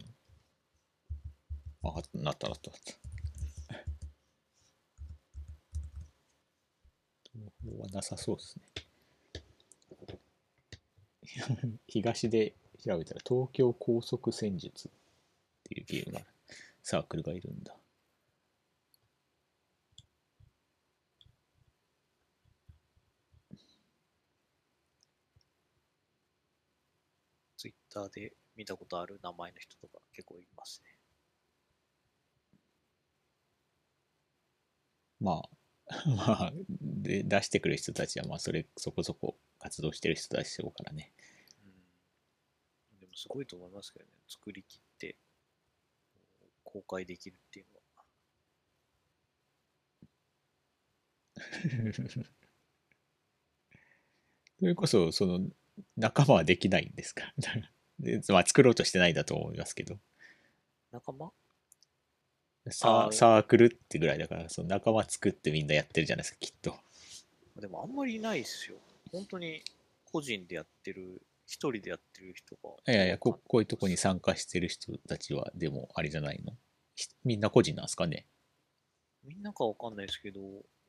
[1.84, 1.92] の？
[1.92, 2.94] あ、なったなったなった。
[7.34, 8.64] 東方はなさそうですね。
[11.88, 14.92] 東で調べたら東京高速戦術っ
[15.66, 16.26] ていうゲームが。
[16.82, 17.76] サークルがいるんだ。
[27.58, 29.20] ツイッターで見たことある？
[29.24, 30.98] 名前の人とか結構いますね。
[35.20, 35.50] まあ、
[36.10, 41.12] まあ、で、出してくる人たちは、まあ、それ、そこそこ活動してる人たちでしょうからね。
[42.94, 43.00] うん。
[43.00, 44.12] でもすごいと思いますけどね。
[44.28, 45.16] 作り切って
[46.64, 47.82] 公開できるっていうのは。
[54.60, 55.40] それこそ、その、
[55.98, 57.34] 仲間はできないんですか？
[57.38, 57.48] で
[58.30, 60.00] まあ、作ろうとしてないんだと思いますけど。
[60.92, 61.32] 仲間？
[62.70, 66.76] サあーサークルってぐらいだから、その仲間作ってみんなやってるじゃないですか、きっと。
[67.60, 68.78] でもあんまりいないですよ。
[69.12, 69.64] 本当に
[70.06, 72.70] 個人でやってる、一人でやってる人が。
[72.94, 76.54] いやいやこ、こういうとこに参加してる人たちは、でも、あれじゃないの？
[76.96, 78.26] ひみんな個人なんですかね？
[79.24, 80.40] みんなかわかんないですけど、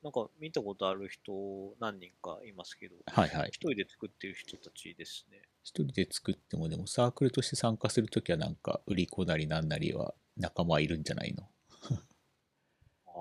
[0.03, 1.31] なんか見たことある人
[1.79, 3.49] 何人かいますけど、はいはい。
[3.49, 5.41] 一人で作ってる人たちですね。
[5.63, 11.43] 一人で作っても、でもサークルとして参加するときは、なんか、売り子なりなんなりは仲間いるんじゃないの？
[13.07, 13.13] ああ、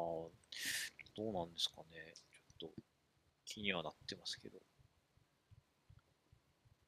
[1.16, 2.14] どうなんですかね。
[2.58, 2.82] ちょっと
[3.44, 4.58] 気にはなってますけど。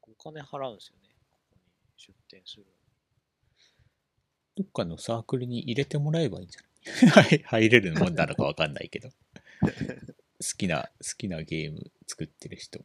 [0.02, 1.14] お金払うんですよね。
[1.30, 1.62] ここに
[1.96, 2.66] 出店する。
[4.56, 7.38] どっかのサークルに入れてもらえばいいんじゃない？
[7.44, 9.10] はい入れるもんなのかわかんないけど。
[9.64, 12.84] 好きな、好きなゲーム作ってる人。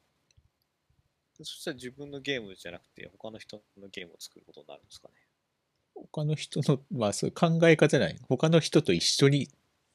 [1.37, 5.13] そしたら自分のゲームじゃなくて、他の人のゲームを作ることになるんですかね。
[5.95, 8.17] 他の人の、まあそういう考え方じゃない。
[8.27, 9.49] 他の人と一緒に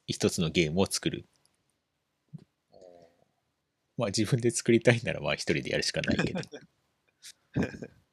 [0.07, 1.27] 一つのゲームを作る。
[3.97, 6.39] まあ自分で作りたいならまあ一人でやるしかないけど。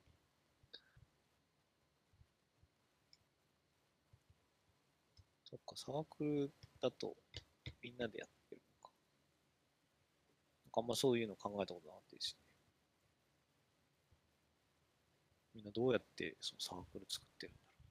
[5.45, 6.51] そっか、サークル
[6.81, 7.15] だと
[7.83, 8.42] みんなでやって
[10.73, 12.43] かあんまそういうの考えたことなかったですね。
[15.55, 17.83] みんなどうやってそのサークル作ってるんだろう。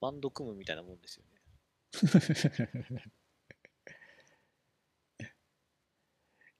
[0.00, 1.40] バンド組むみたいなもんですよね。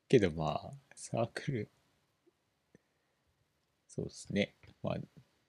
[0.08, 1.70] けどまあ、サークル、
[3.86, 4.54] そうですね。
[4.82, 4.96] まあ、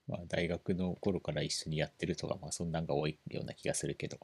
[0.07, 4.19] まあ大学の頃から一緒にやってるとか、まあそんなんが多いような気がするけど。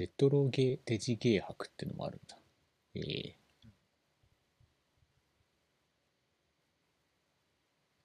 [0.00, 2.38] レトロゲー、デジゲー博っていうのもあるんだ。
[2.94, 3.36] ええレ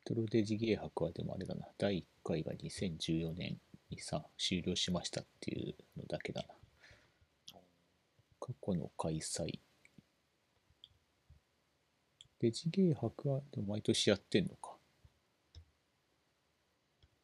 [0.03, 1.65] トロデジゲー博はでもあれだな。
[1.77, 3.57] 第1回が2014年
[3.89, 7.59] にさ、終了しましたっていうのだけだな。
[8.41, 9.57] 過去の開催。
[12.41, 14.75] デジゲー博はでも毎年やってんのか。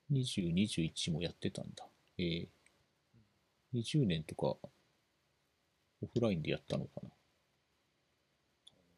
[0.09, 1.85] 20、21もやってたんだ。
[2.17, 2.47] ええ
[3.73, 4.57] 20年とか、
[6.01, 7.09] オフラインでやったのかな。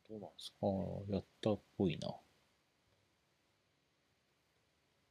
[0.09, 2.07] どうなんですかああ、やったっぽいな。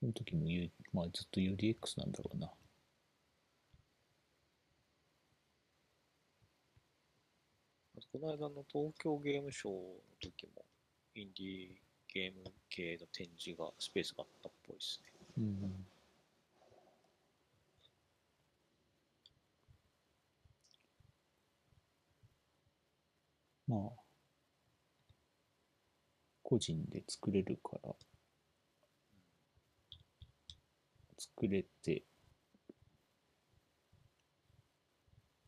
[0.01, 2.51] その時も、U、まあずっと UDX なんだろうな。
[8.13, 9.79] この間の東京ゲームショウの
[10.21, 10.65] 時も、
[11.15, 11.69] インディー
[12.13, 15.13] ゲーム系の展示が、スペースがあったっぽいですね。
[15.39, 15.87] うん。
[23.73, 23.91] まあ、
[26.43, 27.95] 個人で作れるから、
[31.19, 32.03] 作れて、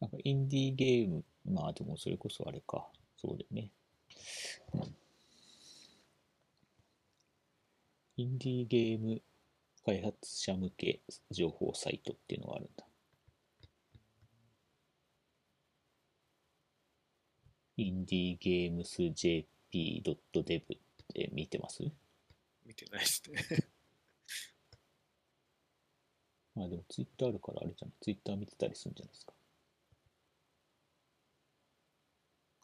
[0.00, 3.70] なんかインディーゲーム、まあでもそれこそあれか、そうだよね。
[8.16, 9.20] インディーゲーム
[9.84, 12.86] 開発者向け情報サイトっていうのがあるんだ。
[17.76, 20.16] インディーゲームス JP.dev っ
[21.12, 21.82] て見てます？
[22.64, 23.44] 見てないですね。
[26.54, 29.34] まあでもツイッターあるからあれじゃないツイッター見てたりするんじゃないですか？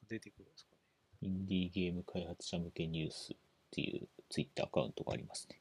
[0.07, 0.77] 出てくるんですかね。
[1.23, 3.37] インディーゲーム開発者向けニュースっ
[3.73, 5.60] ていうツイッターアカウントがありますね。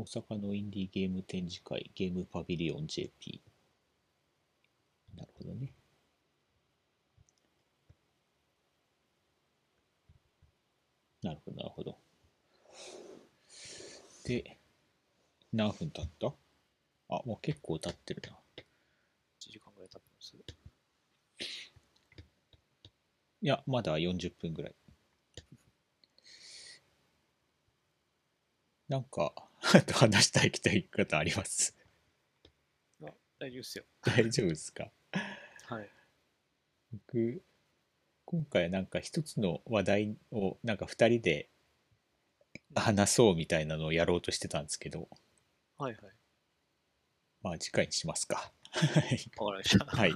[0.00, 3.42] 大阪のインディーゲーム展示会ゲームパビリオン JP。
[5.14, 5.74] なるほどね。
[11.22, 11.98] なるほど、なるほど。
[14.24, 14.56] で、
[15.52, 16.28] 何分経った？
[17.10, 18.38] あ、もう結構経ってるな。
[18.58, 20.34] 1時間ぐらい経ってます。
[23.42, 24.74] いや、まだ40分ぐらい。
[28.88, 31.76] なんか、あ と話したいきたい方あります？
[33.02, 33.84] あ、大丈夫っすよ。
[34.02, 34.90] 大丈夫ですか？
[35.64, 35.90] はい。
[36.92, 37.42] 僕、
[38.24, 41.48] 今回はなんか一つの話題をなんか二人で
[42.74, 45.08] 話そうみたいなのをやろうとしてたんですけど、
[45.78, 46.12] はいはい。
[47.42, 48.52] まあ次回にしますか。
[48.74, 49.84] わかりました。
[49.86, 50.14] はい。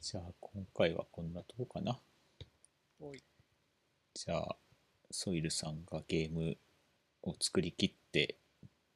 [0.00, 2.00] じゃあ今回はこんなとこかな。
[4.14, 4.56] じゃあ、
[5.10, 6.56] ソイルさんがゲーム
[7.24, 8.36] を作り切って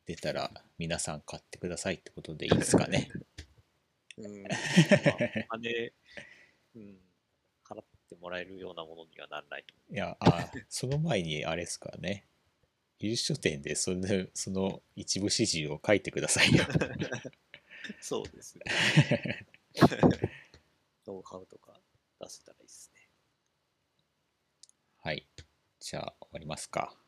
[0.07, 3.11] 出たら皆さん買ってくださいってことでいいですかね。
[4.16, 4.43] うん。
[4.43, 5.93] まあ、金、
[6.76, 6.99] うん、
[7.64, 12.26] 払ってもらえるようなものにはならないといや、あ、その前にあれですからね。
[12.99, 16.64] 技術書店でそのその一部始終を書いてくださいよ。
[18.01, 18.64] そうですね。
[21.07, 21.81] ノウハウとか
[22.20, 23.09] 出せたらいいですね。
[24.97, 25.26] はい。
[25.79, 26.99] じゃあ終わりますか。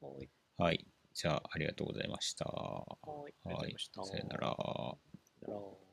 [0.00, 0.30] おい。
[0.58, 0.86] はい。
[1.14, 2.44] じゃあありがとうございました。
[2.46, 3.34] ははい。
[3.46, 4.04] ありがとうございました。
[4.04, 4.56] さよなら。
[5.36, 5.85] さよなら。